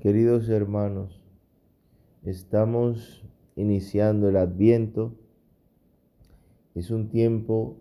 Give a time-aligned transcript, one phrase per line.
[0.00, 1.22] Queridos hermanos,
[2.24, 3.22] estamos
[3.54, 5.12] iniciando el adviento.
[6.74, 7.76] Es un tiempo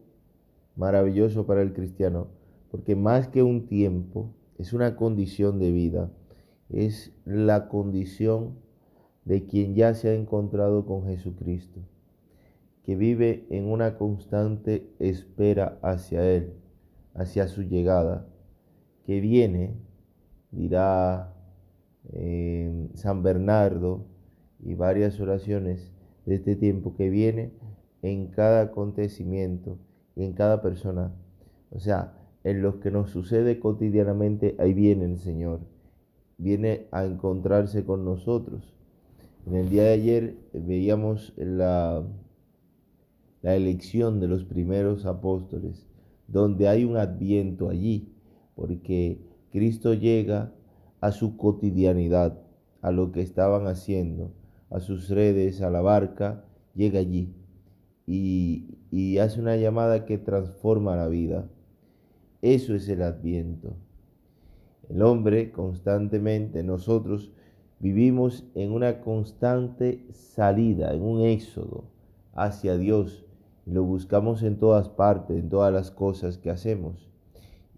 [0.75, 2.27] maravilloso para el cristiano,
[2.71, 6.11] porque más que un tiempo, es una condición de vida,
[6.67, 8.55] es la condición
[9.23, 11.79] de quien ya se ha encontrado con Jesucristo,
[12.83, 16.51] que vive en una constante espera hacia Él,
[17.13, 18.27] hacia su llegada,
[19.05, 19.77] que viene,
[20.51, 21.38] dirá
[22.13, 24.05] eh, San Bernardo
[24.63, 25.91] y varias oraciones
[26.25, 27.52] de este tiempo, que viene
[28.02, 29.77] en cada acontecimiento
[30.16, 31.13] y en cada persona.
[31.72, 32.13] O sea,
[32.44, 35.62] en lo que nos sucede cotidianamente, ahí viene el Señor.
[36.38, 38.73] Viene a encontrarse con nosotros.
[39.45, 42.03] En el día de ayer veíamos la,
[43.41, 45.88] la elección de los primeros apóstoles,
[46.27, 48.13] donde hay un adviento allí,
[48.55, 49.20] porque
[49.52, 50.53] Cristo llega
[51.02, 52.39] a su cotidianidad,
[52.81, 54.31] a lo que estaban haciendo,
[54.70, 57.33] a sus redes, a la barca, llega allí
[58.11, 61.47] y, hace una llamada que transforma la vida.
[62.42, 63.75] Eso es el adviento.
[64.89, 67.31] El hombre constantemente, nosotros
[67.80, 71.83] vivimos en una constante salida, en un éxodo
[72.33, 73.25] hacia Dios.
[73.66, 77.08] Lo buscamos en todas partes, en todas las cosas que hacemos.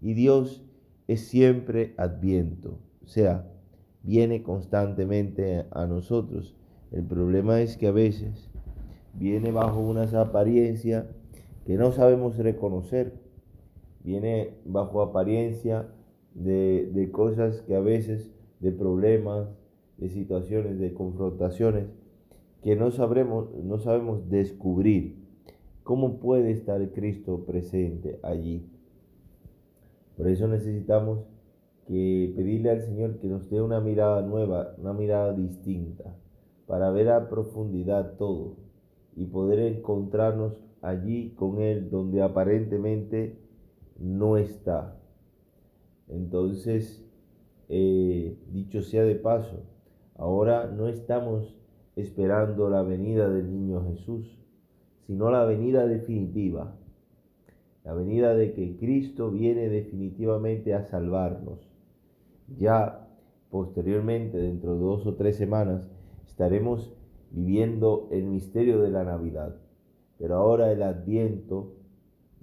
[0.00, 0.64] Y Dios
[1.08, 3.46] es siempre adviento, o sea,
[4.02, 6.54] viene constantemente a nosotros.
[6.90, 8.50] El problema es que a veces
[9.14, 11.06] viene bajo unas apariencias
[11.64, 13.14] que no sabemos reconocer.
[14.04, 15.88] Viene bajo apariencia
[16.34, 19.48] de, cosas que a veces, de problemas,
[19.98, 21.86] de situaciones, de confrontaciones,
[22.62, 25.22] que no sabremos, no sabemos descubrir.
[25.84, 28.66] ¿Cómo puede estar Cristo presente allí?
[30.16, 31.20] Por eso necesitamos
[31.86, 36.14] que pedirle al Señor que nos dé una mirada nueva, una mirada distinta,
[36.66, 38.56] para ver a profundidad todo,
[39.16, 43.38] y poder encontrarnos allí con Él donde aparentemente
[43.98, 44.96] no está.
[46.08, 47.04] Entonces,
[47.68, 49.62] eh, dicho sea de paso,
[50.16, 51.56] ahora no estamos
[51.96, 54.38] esperando la venida del niño Jesús,
[55.06, 56.74] sino la venida definitiva,
[57.84, 61.71] la venida de que Cristo viene definitivamente a salvarnos.
[62.58, 63.08] Ya
[63.50, 65.88] posteriormente, dentro de dos o tres semanas,
[66.26, 66.92] estaremos
[67.30, 69.56] viviendo el misterio de la Navidad.
[70.18, 71.74] Pero ahora el Adviento,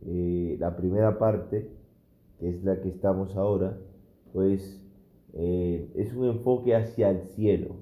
[0.05, 1.69] eh, la primera parte,
[2.39, 3.77] que es la que estamos ahora,
[4.33, 4.81] pues
[5.33, 7.75] eh, es un enfoque hacia el cielo,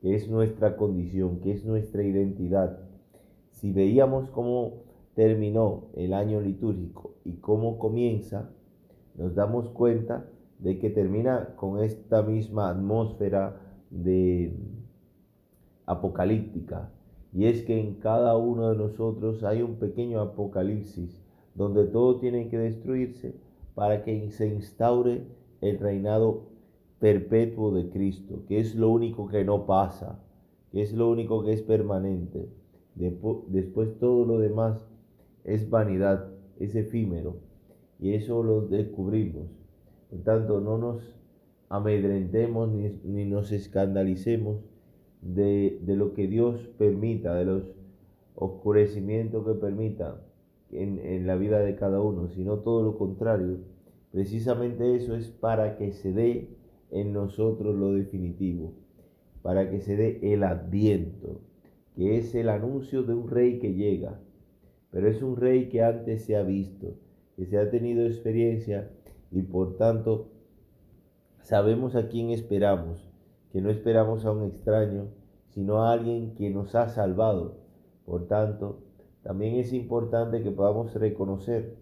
[0.00, 2.78] que es nuestra condición, que es nuestra identidad.
[3.52, 4.82] Si veíamos cómo
[5.14, 8.50] terminó el año litúrgico y cómo comienza,
[9.14, 10.26] nos damos cuenta
[10.62, 14.54] de que termina con esta misma atmósfera de
[15.86, 16.90] apocalíptica.
[17.32, 21.20] Y es que en cada uno de nosotros hay un pequeño apocalipsis
[21.54, 23.34] donde todo tiene que destruirse
[23.74, 25.26] para que se instaure
[25.60, 26.44] el reinado
[27.00, 30.20] perpetuo de Cristo, que es lo único que no pasa,
[30.70, 32.48] que es lo único que es permanente.
[32.94, 34.86] Después todo lo demás
[35.42, 36.28] es vanidad,
[36.60, 37.36] es efímero,
[37.98, 39.61] y eso lo descubrimos.
[40.12, 41.16] Por tanto, no nos
[41.70, 44.58] amedrentemos ni, ni nos escandalicemos
[45.22, 47.62] de, lo que Dios permita, de los
[48.34, 50.20] oscurecimientos que permita
[50.70, 53.60] en, en la vida de cada uno, sino todo lo contrario.
[54.10, 56.58] Precisamente eso es para que se dé
[56.90, 58.74] en nosotros lo definitivo,
[59.40, 61.40] para que se dé el adviento,
[61.96, 64.20] que es el anuncio de un rey que llega,
[64.90, 66.98] pero es un rey que antes se ha visto,
[67.34, 68.90] que se ha tenido experiencia
[69.32, 70.28] y por tanto
[71.40, 73.12] sabemos a quién esperamos
[73.52, 75.08] que no esperamos a un extraño,
[75.50, 77.58] sino a alguien que nos ha salvado.
[78.06, 78.78] Por tanto,
[79.22, 81.76] también es importante que podamos reconocer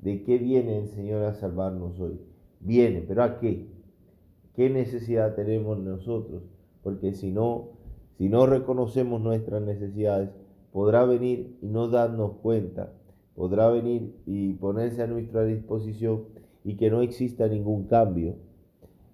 [0.00, 2.20] de qué viene el Señor a salvarnos hoy.
[2.58, 3.68] Viene, pero ¿a qué?
[4.54, 6.42] ¿Qué necesidad tenemos nosotros?
[6.82, 7.68] Porque si no,
[8.16, 10.30] si no reconocemos nuestras necesidades,
[10.72, 12.92] podrá venir y no darnos cuenta,
[13.36, 16.24] podrá venir y ponerse a nuestra disposición
[16.68, 18.36] y que no exista ningún cambio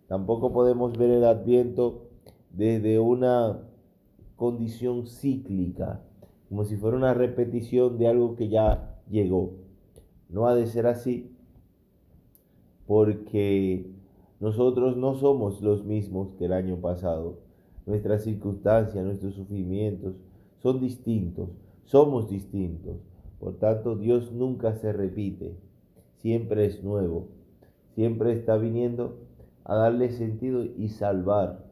[0.07, 2.03] Tampoco podemos ver el adviento
[2.53, 3.63] desde una
[4.37, 6.03] condición cíclica,
[6.49, 9.55] como si fuera una repetición de algo que ya llegó.
[10.29, 11.35] No ha de ser así,
[12.87, 13.91] porque
[14.41, 17.39] nosotros no somos los mismos que el año pasado.
[17.87, 20.17] Nuestras circunstancias, nuestros sufrimientos
[20.59, 21.49] son distintos,
[21.85, 22.97] somos distintos.
[23.41, 25.57] Por tanto, Dios nunca se repite,
[26.19, 27.29] siempre es nuevo,
[27.95, 29.17] siempre está viniendo
[29.65, 31.65] a darle sentido y salvar.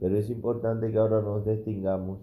[0.00, 2.20] Pero es importante que ahora nos distingamos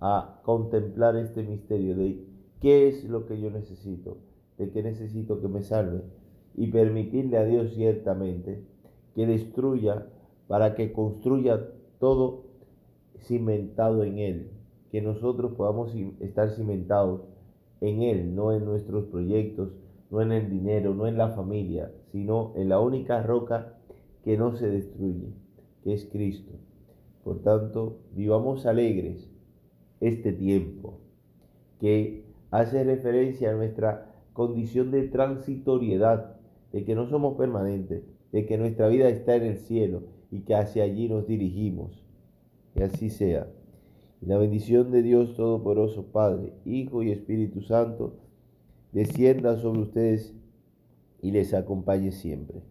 [0.00, 2.24] a contemplar este misterio de
[2.60, 4.18] qué es lo que yo necesito,
[4.58, 6.02] de qué necesito que me salve
[6.54, 8.62] y permitirle a Dios ciertamente
[9.14, 10.06] que destruya
[10.48, 11.68] para que construya
[11.98, 12.44] todo
[13.20, 14.50] cimentado en Él,
[14.90, 17.22] que nosotros podamos estar cimentados
[17.80, 19.70] en Él, no en nuestros proyectos,
[20.10, 23.74] no en el dinero, no en la familia, sino en la única roca
[24.24, 25.32] que no se destruye,
[25.82, 26.52] que es Cristo.
[27.24, 29.28] Por tanto, vivamos alegres
[30.00, 30.98] este tiempo,
[31.80, 36.36] que hace referencia a nuestra condición de transitoriedad,
[36.72, 40.54] de que no somos permanentes, de que nuestra vida está en el cielo y que
[40.54, 42.04] hacia allí nos dirigimos.
[42.74, 43.48] Que así sea.
[44.20, 48.14] Y la bendición de Dios Todopoderoso, Padre, Hijo y Espíritu Santo,
[48.92, 50.32] descienda sobre ustedes
[51.22, 52.62] y les acompañe siempre.